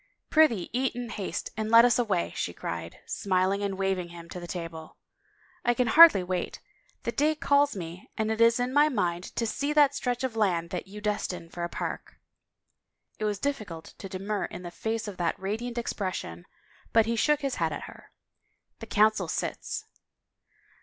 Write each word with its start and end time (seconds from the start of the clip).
"Prithee 0.35 0.71
eat 0.73 0.95
in 0.95 1.09
haste 1.09 1.51
and 1.55 1.69
let 1.69 1.85
us 1.85 1.99
away," 1.99 2.33
she 2.35 2.53
cried, 2.53 2.97
smil 3.07 3.53
ing 3.53 3.61
and 3.61 3.77
waving 3.77 4.09
him 4.09 4.29
to 4.29 4.39
the 4.39 4.47
table." 4.47 4.97
I 5.63 5.75
can 5.75 5.85
hardly 5.85 6.23
wait. 6.23 6.59
The 7.03 7.11
day 7.11 7.35
calls 7.35 7.75
me 7.75 8.09
and 8.17 8.31
it 8.31 8.41
is 8.41 8.59
in 8.59 8.73
my 8.73 8.89
mind 8.89 9.25
to 9.35 9.45
see 9.45 9.73
that 9.73 9.93
stretch 9.93 10.23
of 10.23 10.35
land 10.35 10.71
that 10.71 10.87
you 10.87 11.01
destine 11.03 11.49
for 11.51 11.63
a 11.63 11.69
park." 11.69 12.17
It 13.19 13.25
was 13.25 13.37
difficult 13.37 13.93
to 13.99 14.09
demur 14.09 14.45
in 14.45 14.63
the 14.63 14.71
face 14.71 15.07
of 15.07 15.17
that 15.17 15.37
radiant 15.39 15.77
expectation 15.77 16.47
but 16.93 17.05
he 17.05 17.15
shook 17.15 17.41
his 17.41 17.57
head 17.61 17.71
at 17.71 17.83
her." 17.83 18.11
The 18.79 18.87
Coun 18.87 19.13
cil 19.13 19.27
sits." 19.27 19.85